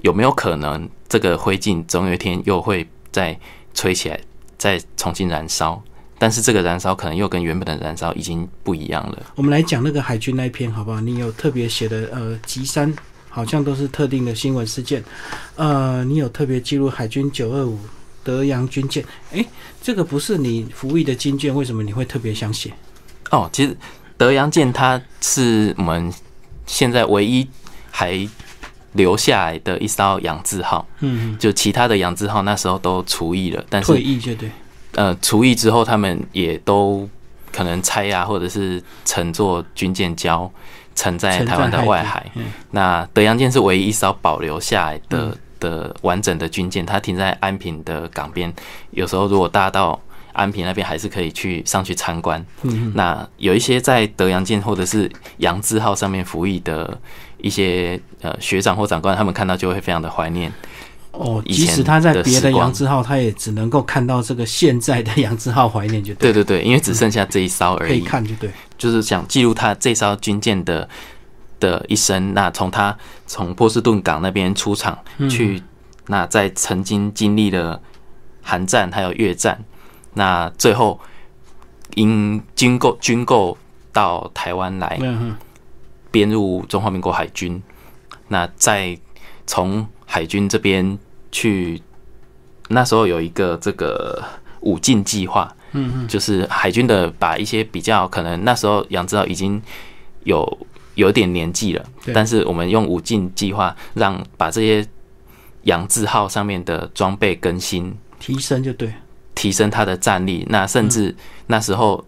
[0.00, 3.38] 有没有可能，这个灰烬总有一天又会再
[3.74, 4.18] 吹起来，
[4.56, 5.82] 再重新燃烧。
[6.18, 9.18] 但是这个燃烧可能又跟原本的燃烧已经不一样了。
[9.36, 11.00] 我们来讲那个海军那一篇好不好？
[11.00, 12.92] 你有特别写的呃，吉山
[13.28, 15.02] 好像都是特定的新闻事件，
[15.56, 17.78] 呃，你有特别记录海军九二五
[18.24, 19.46] 德阳军舰，诶，
[19.80, 22.72] 这个不是你服役的军舰，为什么你会特别想写？
[23.30, 23.76] 哦，其实
[24.16, 26.12] 德阳舰它是我们
[26.66, 27.46] 现在唯一
[27.90, 28.28] 还
[28.92, 34.50] 留下来的一艘洋字号，嗯，就其他的洋字号那时候都除役了，但是退役就对，
[34.92, 37.08] 呃，除役之后，他们也都
[37.52, 40.48] 可能拆啊，或者是乘坐军舰礁
[40.94, 42.26] 沉在台湾的外海海。
[42.34, 48.52] 嗯那德阳舰是唯一一艘保留下来的、嗯的完整的军舰，它停在安平的港边。
[48.92, 50.00] 有时候如果大家到
[50.32, 52.44] 安平那边，还是可以去上去参观。
[52.62, 56.96] 嗯那有一些在德阳舰或者是洋字号上面服役的
[57.38, 60.52] 一些呃学长或长官，他们看到就会非常的怀念。
[61.18, 68.00] 哦，即使他在别的时光洋字号，他也只能够看到这个现在的杨志浩怀念就对，对对对，因为只剩下这一艘而已可以。
[68.00, 70.88] 看就对，就是想记录他这艘军舰的
[71.58, 72.32] 的一生。
[72.34, 75.60] 那从他从波士顿港那边出场嗯去，
[76.06, 77.82] 那在曾经经历了
[78.40, 79.64] 韩战还有越战，
[80.14, 81.00] 那最后
[81.96, 83.58] 因军购军购
[83.92, 85.36] 到台湾来，嗯
[86.12, 87.60] 编入中华民国海军。
[88.28, 88.96] 那再
[89.46, 90.98] 从海军这边
[91.30, 91.80] 去，
[92.68, 94.22] 那时候有一个这个
[94.60, 99.60] 武进计划，嗯嗯，就是海军的把一些比较可能那时候杨知道已经
[100.24, 102.12] 有有点年纪了，对。
[102.12, 104.86] 但是我们用武进计划让把这些
[105.62, 108.92] 杨字号上面的装备更新，提升就对，
[109.34, 110.46] 提升它的战力。
[110.48, 111.14] 那甚至
[111.46, 112.04] 那时候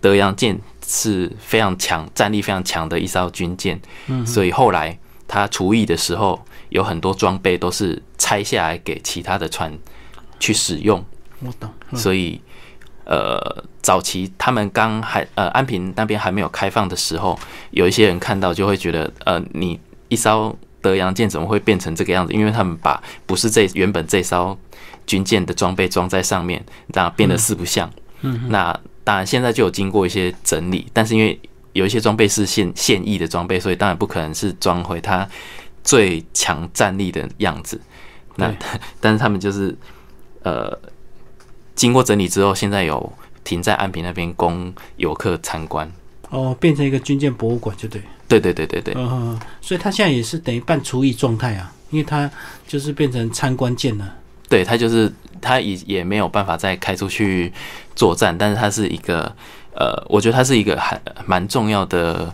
[0.00, 9.72] 德阳舰是非常强、战力非常强的一艘军舰，嗯所以后来他除役的时候，有很多装备都是拆下来给其他的船
[10.40, 11.04] 去使用。
[11.40, 12.40] 我懂，嗯所以
[13.04, 17.38] 呃，早期他们刚还呃安平那边还没有开放的时候，
[17.70, 22.32] 有一些人看到就会觉得，呃，你一艘德阳舰怎么会变成这个样子？
[22.32, 24.56] 因为他们把不是这原本这艘
[25.06, 27.90] 军舰的装备装在上面，让它变得四不像。
[28.20, 31.40] 嗯那当然现在就有经过一些整理，但是因为
[31.72, 35.26] 有一些装备是现现役的装备，所以当然不可能是装回它
[35.82, 37.80] 最强战力的样子。
[38.36, 38.54] 那
[39.00, 39.76] 但是他们就是
[40.42, 40.78] 呃，
[41.74, 43.12] 经过整理之后，现在有
[43.44, 45.90] 停在安平那边供游客参观。
[46.30, 52.30] 哦，变成一个军舰博物馆就对，对对对对对，嗯，所以他现在也是等于半除役状态啊，因为他
[52.68, 54.16] 就是变成参观舰了，
[54.48, 57.52] 对他就是他也也没有办法再开出去
[57.96, 59.34] 作战，但是他是一个
[59.74, 62.32] 呃，我觉得他是一个还蛮重要的，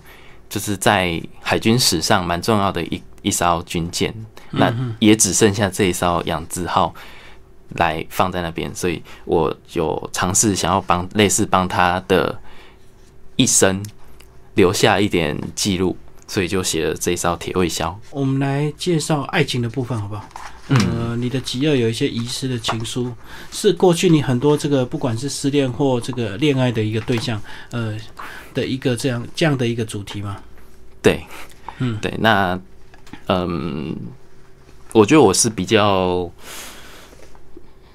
[0.51, 4.15] 就是在海军史上蛮重要的一一艘军舰。
[4.53, 6.95] 那也只剩下这一艘养字号
[7.71, 12.41] 来放在那边，所以我有尝试想要帮类似帮他的
[13.35, 13.85] 一生
[14.55, 15.97] 留下一点记录，
[16.29, 17.93] 所以就写了这一艘铁卫枭。
[18.13, 20.25] 我们来介绍爱情的部分好不好？
[20.69, 23.13] 呃，你的极恶有一些遗失的情书，
[23.53, 27.41] 是过去你很多这个不管是失恋或这个恋爱的一个对象，
[27.73, 27.97] 呃
[28.55, 30.37] 的一个这样这样的一个主题吗？
[31.03, 31.27] 对，
[31.79, 32.59] 嗯对，那
[33.29, 33.97] 嗯，
[34.93, 36.31] 我觉得我是比较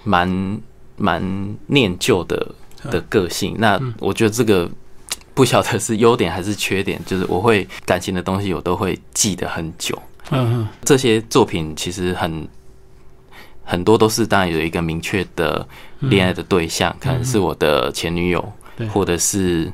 [0.04, 0.60] 蛮
[0.98, 2.56] 蛮念旧的
[2.90, 3.56] 的个性。
[3.58, 4.70] 那我觉得这个
[5.34, 10.00] 不晓得是优点还是缺点，就是我会感情的东西我都会记得很久。
[10.30, 12.48] 嗯这些作品其实很
[13.64, 15.68] 很多都是当然有一个明确的
[16.00, 18.54] 恋爱的对象，可能是我的前女友，
[18.94, 19.72] 或者是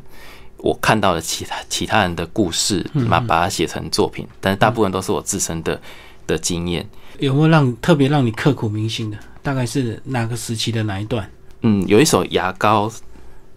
[0.58, 5.80] 我看到的其他其他人的故事，把把它写成作品，但是大部分都是我自身的
[6.26, 6.88] 的经验。
[7.20, 9.18] 有没有让特别让你刻骨铭心的？
[9.42, 11.30] 大概是哪个时期的哪一段？
[11.62, 12.92] 嗯，有一首牙膏，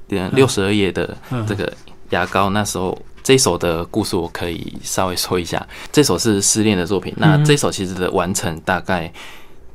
[0.09, 1.73] 六十二页的嗯这个
[2.11, 5.67] 牙膏，那时候这首的故事我可以稍微说一下。
[5.93, 9.13] 这首是失恋的作品，那这首其实的完成大概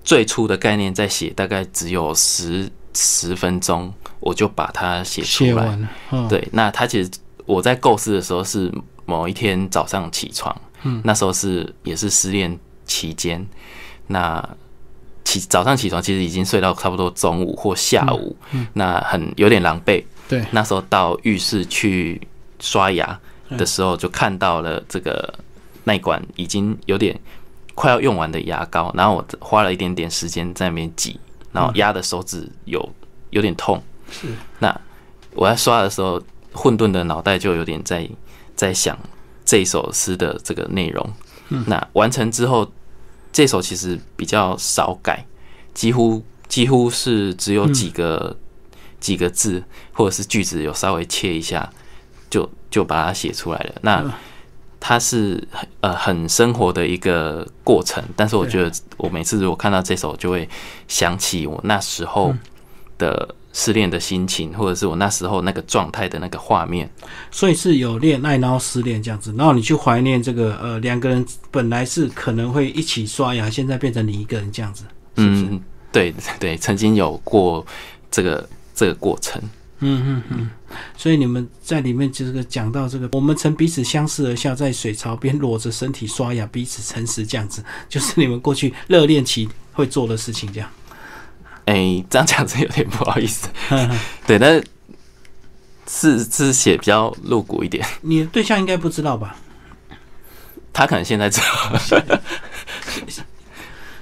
[0.03, 3.93] 最初的概念在写，大概只有十十分钟，
[4.25, 5.77] 我就把它写出来。
[6.27, 7.09] 对，那它其实
[7.45, 8.73] 我在构思的时候是
[9.05, 12.57] 某一天早上起床，嗯那时候是也是失恋
[12.87, 13.45] 期间，
[14.07, 14.43] 那
[15.23, 18.35] 起早上起床其实已经睡到差不多中午或下午，
[18.73, 20.03] 那很有点狼狈。
[20.27, 22.19] 对，那时候到浴室去
[22.59, 23.19] 刷牙
[23.51, 25.31] 的时候，就看到了这个
[25.83, 27.15] 那一管已经有点
[27.75, 31.19] 快要用完的牙膏，然后我花了一点点时间在那边挤，
[31.51, 32.89] 然后压的手指有
[33.29, 33.79] 有点痛。
[34.09, 34.27] 是，
[34.59, 34.81] 那
[35.33, 36.21] 我在刷的时候，
[36.53, 38.07] 混沌的脑袋就有点在
[38.55, 38.97] 在想
[39.43, 41.07] 这首诗的这个内容。
[41.67, 42.71] 那完成之后，
[43.31, 45.25] 这首其实比较少改，
[45.73, 48.35] 几乎几乎是只有几个、
[48.99, 49.63] 几个字
[49.93, 51.71] 或者是句子有稍微切一下，
[52.29, 53.75] 就就把它写出来了。
[53.81, 54.03] 那
[54.79, 60.47] 它是很呃很生活的一个过程，但是我觉得我每次如果看到这首，就会
[60.87, 62.33] 想起我那时候
[62.97, 66.89] 的失恋的心情，或者是我那时候那个状态的那个画面。
[67.31, 74.83] 所以是有恋爱，然后失恋这样子，然后你去怀念这个呃两个人本来是可能会一起刷牙，现在变成你一个人这样子，
[75.15, 75.41] 是不是？
[75.43, 77.65] 嗯，对对，曾经有过
[78.11, 79.41] 这个这个过程。
[79.79, 80.49] 嗯嗯嗯，
[80.97, 90.69] 所以你们在里面就是讲到这个，我们曾彼此相视而笑，在水槽边裸着身体刷牙，彼此诚实，这样子，就是你们过去热恋期会做的事情，这样。
[91.65, 93.49] 哎、这样讲真有点不好意思。
[94.25, 94.63] 对，但是
[95.87, 99.35] 是是写比较露骨一点，你的对象应该不知道吧？
[100.71, 101.79] 他可能现在知道。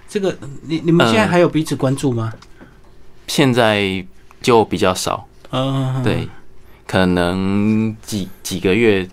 [0.10, 2.32] 这个你你们现在还有彼此关注吗？
[3.28, 4.06] 现在
[4.42, 6.28] 就比较少，嗯，对，
[6.86, 9.08] 可能几几个月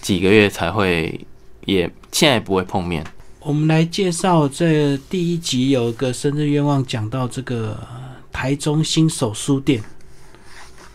[0.00, 1.26] 几个月才会，
[1.66, 3.04] 也现在不会碰面。
[3.40, 7.74] 我们来介绍这第一集有一个生日愿望，讲到这个
[8.30, 9.82] 台中新手书店。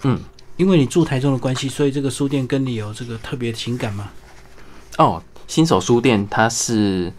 [0.03, 0.19] 嗯，
[0.55, 4.12] 因为你住台中的关系，所以这个书店跟你有这个特别的情感吗？
[4.97, 7.12] 哦，新手书店它是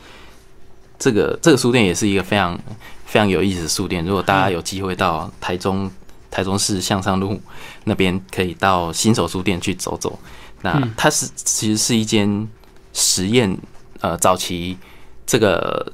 [0.96, 2.56] 这个这个书店也是一个非常
[3.04, 4.04] 非常有意思的书店。
[4.04, 5.90] 如果大家有机会到台中
[6.30, 7.40] 台中市向上路
[7.82, 10.16] 那边，可以到新手书店去走走。
[10.62, 12.48] 那嗯它是其实是一间
[12.92, 13.58] 实验，
[14.00, 14.78] 呃，早期
[15.26, 15.92] 这个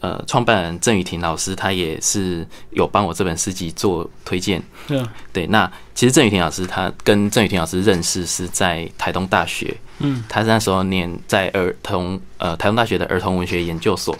[0.00, 4.62] 呃创办人郑雨婷老师，他也是有帮我这本诗集做推荐。
[4.88, 14.16] 嗯对，那其实郑雨婷老师他跟郑雨婷老师认识是在台东大学，嗯，他那时候念在儿童呃台东大学的儿童文学研究所，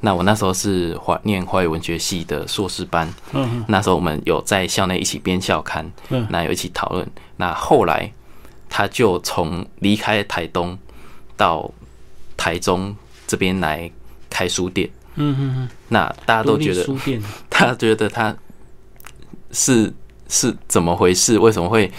[0.00, 6.26] 那我那时候是华念华语文学系的硕士班，嗯那时候我们有在校内一起编校刊，嗯。
[6.30, 8.10] 那有一起讨论，那后来
[8.70, 10.78] 他就从离开台东
[11.36, 11.70] 到
[12.36, 13.90] 台中这边来
[14.30, 16.86] 开书店，嗯嗯嗯，那大家都觉得
[17.48, 18.34] 他 觉得他
[19.52, 19.92] 是
[20.28, 21.38] 是怎么回事？
[21.38, 21.90] 为什么会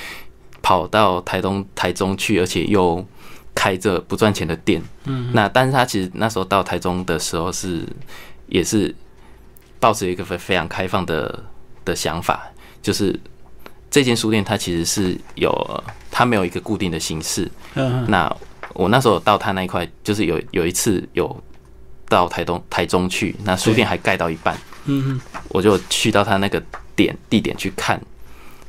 [0.62, 3.06] 跑到台东、台中去，而且又
[3.56, 4.82] 开着不赚钱的店？
[5.06, 7.86] 嗯，那但是他其实那时候到台中的时候是
[8.48, 8.94] 也是
[9.80, 11.44] 抱着一个非非常开放的
[11.84, 12.48] 的想法，
[12.82, 13.20] 就是
[13.90, 18.06] 这间书店它其实是有它没有一个固定的形式，嗯嗯。
[18.10, 18.38] 那
[18.76, 21.44] 我那时候到他那一块，就是有有一次有
[22.10, 24.54] 到台东、台中去，那书店还盖到一半，
[24.86, 26.62] 嗯嗯，我就去到他那个
[26.96, 28.02] 点地点去看，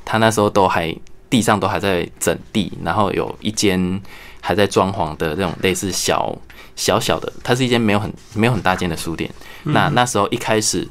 [0.05, 0.95] 他那时候都还
[1.29, 4.01] 地上都还在整地，然后有一间
[4.41, 6.37] 还在装潢的这种类似小
[6.77, 9.29] 小小的，它是一间没有很没有很大间的书店。
[9.65, 10.87] 那那时候一开始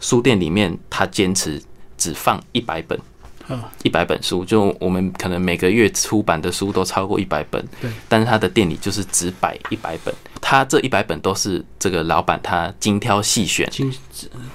[0.00, 1.60] 书店里面他坚持
[1.96, 2.98] 只放一百本。
[3.46, 13.92] 好，一百本书，就我们可能每个月出版的书都超过一百本，对，但是他的店里就是只摆一百本，他这一百本都是这个老板他精挑细选，精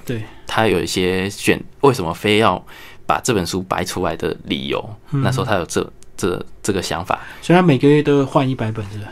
[0.05, 2.61] 对，他有一些选为什么非要
[3.05, 9.07] 把这本书摆出来的理由，那时候他有这这这个想法，所以他每个月都会换一百本，是吧？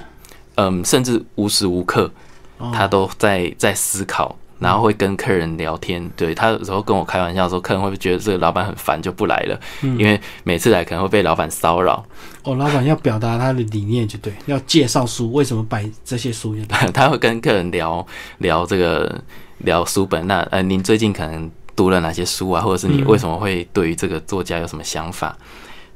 [0.56, 2.12] 嗯，甚至无时无刻
[2.58, 4.38] 哦他都在在思考。
[4.60, 9.60] 然后会跟客人聊天，对他有时候跟我开玩笑说，客人会不会觉得这个老板很烦就不来了？
[9.82, 12.06] 因为每次来可能会被老板骚扰，
[12.44, 16.50] 哦，老板要表达他的理念就对，要介绍书，为什么摆这些书。
[16.94, 18.06] 他会跟客人聊
[18.40, 19.24] 聊这个
[19.60, 20.28] 聊书本。
[20.28, 22.62] 那呃，您最近可能读了哪些书啊？
[22.62, 25.38] 或者是你为什么会对于这个作家有什么想法？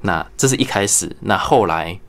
[0.01, 1.13] 那这是一开始。
[1.21, 1.99] 那后来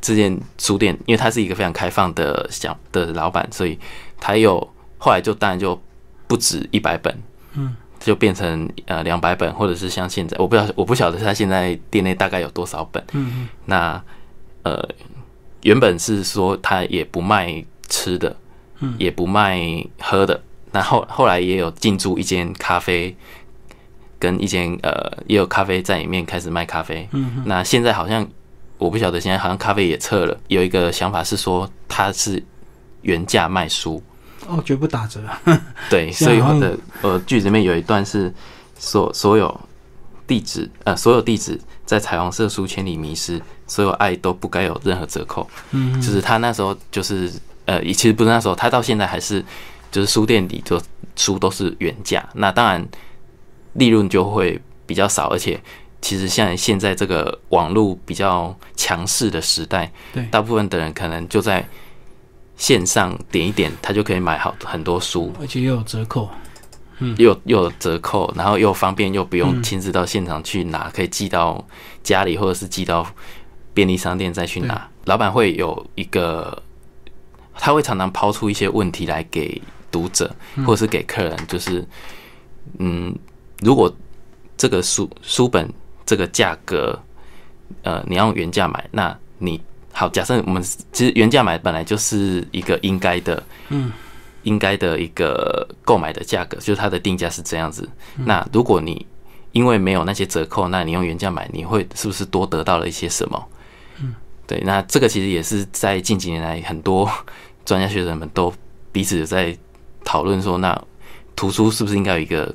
[0.00, 3.78] 这间书店，因为他是一个非常开放的想的老板，所以
[4.18, 4.66] 他有
[4.98, 5.80] 后来就当然就
[6.26, 7.14] 不止一百本，
[7.54, 13.02] 嗯，就变成呃两百本，或者是像现在，我不晓我不晓得他现在店内大概有多少本。
[13.12, 14.02] 嗯那
[14.62, 14.88] 呃，
[15.62, 18.36] 原本是说他也不卖吃的，
[18.80, 19.60] 嗯也不卖
[20.00, 20.42] 喝的。
[20.72, 23.16] 那后后来也有进驻一间咖啡，
[24.18, 27.08] 跟一间呃也有咖啡在里面开始卖咖啡。
[27.12, 28.26] 嗯那现在好像
[28.78, 30.38] 我不晓得，现在好像咖啡也撤了。
[30.48, 32.42] 有一个想法是说，它是
[33.02, 34.02] 原价卖书，
[34.48, 35.20] 哦，绝不打折。
[35.90, 38.32] 对，所以我的呃句子里面有一段是
[38.78, 39.60] 所所有
[40.26, 45.48] 地址呃所有地址在彩虹色书签里迷失，所有爱都不该有任何折扣。
[45.70, 47.32] 嗯，就是他那时候就是
[47.64, 49.44] 呃，其实不是那时候，他到现在还是
[49.90, 50.80] 就是书店里就
[51.14, 52.86] 书都是原价，那当然
[53.74, 55.60] 利润就会比较少，而且
[56.02, 61.66] 其实像现在这个网络比较强势的时代，对大部分的人可能就在
[62.56, 66.28] 线上点一点，他就可以买好很多书，而且又有折扣。
[66.98, 67.14] 嗯。
[67.18, 71.62] 又又有折扣，然后又方便，又不用亲自到现场去拿，可以寄到
[72.02, 73.06] 家里，或者是寄到
[73.74, 74.88] 便利商店再去拿。
[75.04, 76.62] 老板会有一个，
[77.54, 80.34] 他会常常抛出一些问题来给读者，
[80.66, 81.86] 或者是给客人，就是
[82.78, 83.14] 嗯，
[83.60, 83.94] 如果
[84.56, 85.70] 这个书书本
[86.04, 86.98] 这个价格，
[87.82, 89.60] 呃，你要用原价买，那你
[89.96, 93.92] 好，假设我们其实原价买本来就是一个应该的，嗯。
[94.42, 97.88] 应该的一个购买的价格，就是它的定价是这样子。
[98.14, 99.04] 那如果你
[99.50, 103.44] 因为没有那些折扣，那你用原价买，你会是不是多得到了一些什么？
[104.00, 104.14] 嗯，
[104.46, 104.62] 对。
[104.64, 107.10] 那这个其实也是在近几年来，很多
[107.66, 108.54] 专家学者们都
[108.92, 109.58] 彼此在
[110.04, 110.80] 讨论说，那
[111.34, 112.54] 图书是不是应该有一个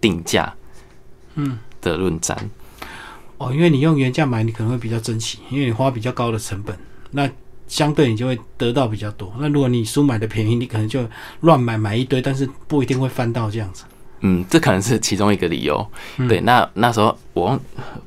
[0.00, 0.50] 定价？
[1.34, 2.48] 嗯的论战。
[3.38, 6.76] 哦，因为你用原价买，你可能会比较珍惜，因为你花比较高的成本。
[7.10, 7.28] 那
[7.68, 9.32] 相对你就会得到比较多。
[9.38, 11.06] 那如果你书买的便宜，你可能就
[11.40, 13.84] 乱买买一堆，但是不一定会翻到这样子。
[14.20, 15.86] 嗯，这可能是其中一个理由。
[16.28, 17.60] 对，那那时候我忘，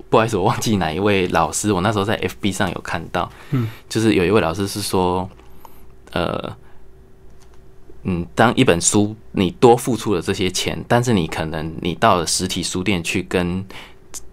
[0.10, 1.72] 不好意思，我忘记哪一位老师。
[1.72, 5.30] 我那时候在 FB 上有看到，嗯，就是有一位老师是说，
[6.12, 6.58] 呃，
[8.04, 13.64] 嗯，当一本书你多付出了这些钱，但是你可能你到了实体书店去跟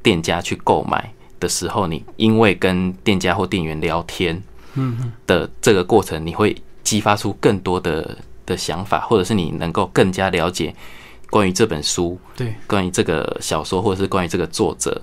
[0.02, 4.42] 店家去购买的时候，你因为跟店家或店员聊天。
[4.78, 6.54] 嗯的这个过程，你会
[6.84, 10.76] 激发出更多的的想法，或者是你能够更加了解
[11.30, 15.00] 关于这本书，对，关于这个小说，或者是关于这个作者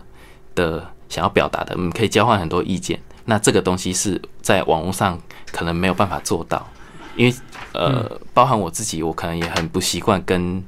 [0.54, 3.00] 的想要表达的，嗯，可以交换很多意见。
[3.26, 5.20] 那这个东西是在网络上
[5.52, 6.70] 可能没有办法做到，
[7.16, 7.34] 因为
[7.74, 10.64] 呃，包含我自己，我可能也很不习惯跟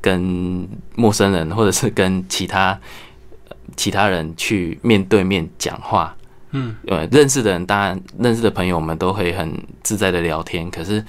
[0.00, 2.78] 跟陌生人，或者是跟其他
[3.76, 6.14] 其他人去面对面讲话。
[6.52, 9.52] 嗯，呃，认识的人，当然认识的朋友我们都会很
[9.82, 10.70] 自在的聊天。
[10.70, 11.04] 可是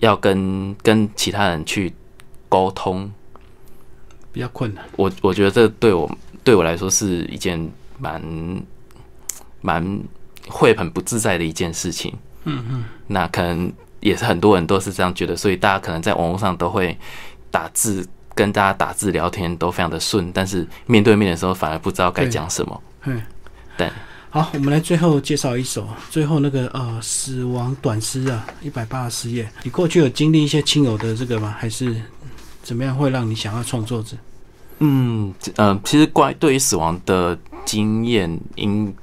[0.00, 1.92] 要跟跟其他人去
[2.48, 3.10] 沟通，
[4.32, 4.84] 比较困难。
[4.96, 6.10] 我我觉得这对我
[6.44, 8.22] 对我来说是一件蛮
[9.62, 10.00] 蛮
[10.48, 12.12] 会很不自在的一件事情。
[12.44, 16.98] 嗯嗯，那可能也是很多人都是这样觉得，所以大家可能在网络上都会
[17.50, 18.06] 打字，
[18.40, 22.82] 跟大家打字聊天都非常的顺，但是面对面的时候反而不知道该讲什么。
[23.04, 23.20] 嗯，
[23.76, 23.90] 对。
[24.30, 29.46] 好，我们来最后介绍一首，最后那个呃死亡短诗啊，一百八十页。
[29.62, 31.54] 你过去有经历一些亲友的这个吗？
[31.58, 31.94] 还是
[32.62, 34.16] 怎么样会让你想要创作者？
[34.78, 38.94] 嗯呃，其实关对于死亡的经验，因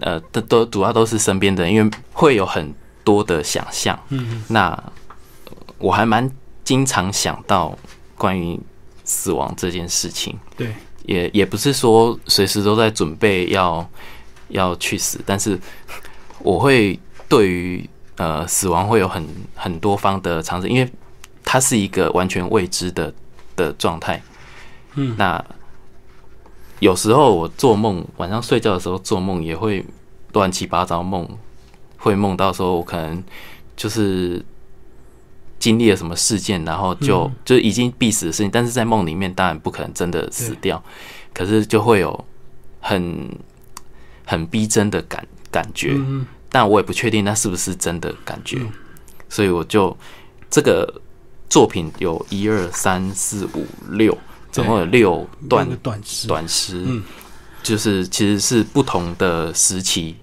[0.00, 3.98] 呃都都主要都是身边的，因为会有很多的想象。
[4.08, 4.82] 嗯，那
[5.76, 6.30] 我还蛮
[6.62, 7.76] 经常想到
[8.16, 8.58] 关于
[9.04, 10.38] 死亡这件事情。
[10.56, 13.88] 对，也也不是说随时都在准备要。
[14.48, 15.58] 要去死，但是
[16.40, 17.00] 我会
[17.30, 20.88] 对于呃死亡会有很很多方的尝试，因为
[21.42, 23.12] 它是一个完全未知的
[23.56, 24.22] 的状态。
[24.96, 25.42] 嗯，那
[26.78, 29.84] 有时候我做梦，晚上睡觉的时候做梦也会
[30.34, 31.26] 乱七八糟梦，
[31.96, 33.24] 会梦到说我可能
[33.74, 34.44] 就是
[35.64, 40.82] 经历了什么事件，然后就就已经必死的事情，但是在梦里面当然不可能真的死掉，
[41.32, 42.24] 可是就会有
[42.80, 43.30] 很。
[44.26, 45.94] 很逼真的感感觉，
[46.48, 48.58] 但我也不确定那是不是真的感觉，
[49.28, 49.94] 所以我就
[50.48, 51.02] 这个
[51.50, 54.16] 作品有一二三四五六，
[54.50, 57.02] 总共有六段短诗，短诗，嗯，
[57.62, 60.16] 就是其实是不同的时期，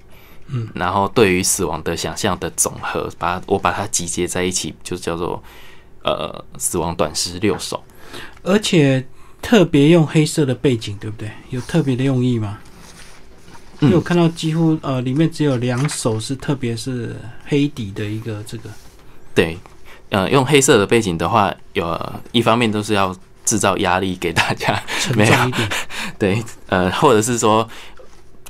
[0.52, 5.41] 嗯，然后对于死亡的想象的总和，把我把它集结在一起，就叫做
[6.04, 7.84] 呃死亡短诗六首，
[8.43, 9.06] 而且
[9.41, 11.32] 特别用黑色的背景，对不对？
[11.49, 12.60] 有特别的用意吗？
[13.80, 17.16] 因为我看到几乎呃，里面只有两首是特别是
[17.47, 18.70] 黑底的一个这个。
[19.34, 19.58] 对，
[20.10, 25.70] 呃，用黑色的背景的话，有一方面都是要制造压力给大家，沉重一点。
[26.20, 27.68] 对，呃，或者是说，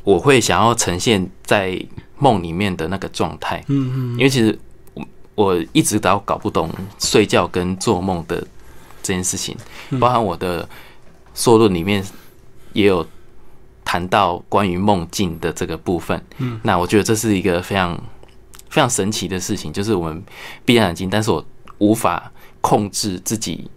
[0.03, 1.79] 我会想要呈现在
[2.17, 3.63] 梦里面的那个状态。
[3.67, 4.11] 嗯嗯。
[4.13, 4.57] 因为其实
[4.93, 8.39] 我我一直都搞不懂睡觉跟做梦的
[9.01, 9.55] 这件事情，
[9.99, 10.67] 包含我的
[11.33, 12.03] 说论里面
[12.73, 13.05] 也有。
[13.83, 17.93] 谈到关于梦境的这个部分，嗯，那我觉得这是一个非常
[18.69, 20.23] 非常神奇的事情，就是我们
[20.63, 21.43] 闭上眼睛，但是我
[21.79, 22.31] 无法
[22.61, 23.69] 控制自己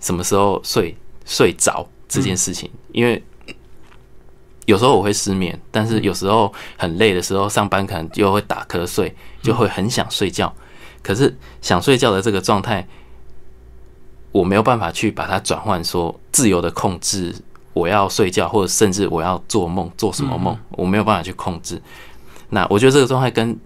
[0.00, 3.22] 什么时候睡睡着这件事情，因为
[4.66, 10.52] 有时候我会失眠，但是有时候很累的时候，上班可能就会打瞌睡，就会很想睡觉，
[11.02, 12.86] 可是想睡觉的这个状态，
[14.32, 17.34] 我没有办法去把它转换说自由的控制。
[17.72, 21.82] 我要睡觉，或者甚至我要做梦，做什么梦，我没有办法去控制。
[22.50, 23.58] 那我觉得这个状态跟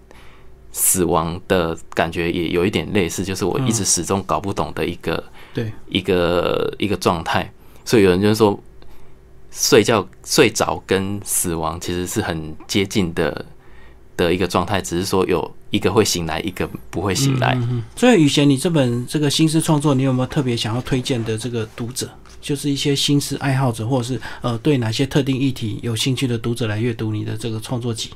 [0.71, 5.23] 死亡的感觉也有一点类似，就是我一直始终搞不懂的一个
[5.53, 7.53] 对一个一个状态。
[7.85, 8.59] 所以有人就说，
[9.51, 13.45] 睡觉睡着跟死亡其实是很接近的
[14.15, 17.57] 的一个状态，只是说有一个会醒来，一个不会醒来。
[17.95, 22.09] 所以雨贤，你这本这个新诗创作，你有没有特别想要推荐的这个读者？
[22.41, 28.11] 就是一些新诗爱好者，或者是呃对哪些特定议题有兴趣的读者来阅读你的这个创作集？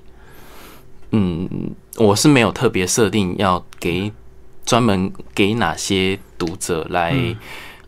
[1.11, 1.49] 嗯，
[1.97, 4.11] 我是没有特别设定要给
[4.65, 7.13] 专门给哪些读者来、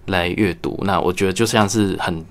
[0.08, 0.78] 来阅读。
[0.84, 2.24] 那我觉得就像是很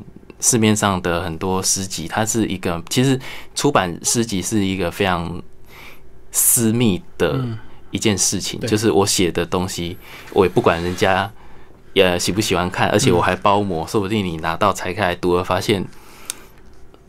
[0.44, 3.18] 市面上的很多诗集，它是一个其实
[3.54, 5.42] 出版诗集是一个非常
[6.30, 7.42] 私密的
[7.90, 8.68] 一件事情，对。
[8.68, 9.96] 就是我写的东西，
[10.34, 11.32] 我也不管人家
[11.94, 15.82] 也喜不喜欢看，而且我还包膜，说不定你拿到拆开来读了，发现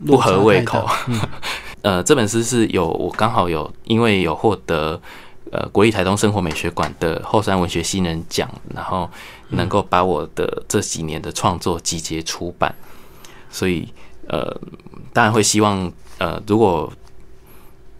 [0.06, 0.88] 不合胃口。
[1.82, 4.98] 呃，这本诗是有我刚好有因为有获得
[5.52, 9.10] 呃国立台东生活美学馆的后山文学新人奖，然后
[9.50, 12.74] 能够把我的这几年的创作集结出版，
[13.50, 13.88] 所以
[14.28, 14.60] 呃
[15.12, 16.92] 当然会希望呃如果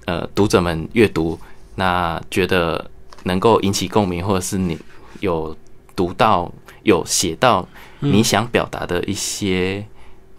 [0.06, 1.38] 呃读者们阅读，
[1.74, 2.90] 那觉得
[3.24, 4.78] 能够引起共鸣，或者是你
[5.20, 5.56] 有
[5.94, 7.66] 读到有写到
[8.00, 9.84] 你想表达的一些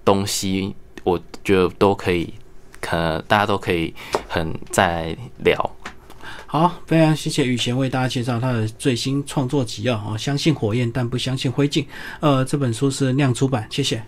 [0.05, 2.33] 东西，我觉得都可以，
[2.79, 3.93] 可能大家都可以
[4.29, 5.71] 很再来聊。
[6.45, 11.85] 好，非常谢谢雨贤为大家介绍他的最新创作集啊哦，相信火焰但不相信灰烬。
[12.21, 14.01] 呃，这本书是亮出版，谢谢。